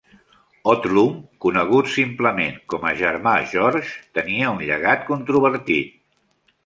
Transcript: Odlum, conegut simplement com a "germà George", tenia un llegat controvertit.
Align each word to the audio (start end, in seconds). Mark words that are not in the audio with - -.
Odlum, 0.71 1.11
conegut 1.45 1.91
simplement 1.97 2.57
com 2.75 2.87
a 2.93 2.95
"germà 3.03 3.35
George", 3.55 3.93
tenia 4.19 4.49
un 4.55 4.67
llegat 4.71 5.05
controvertit. 5.11 5.93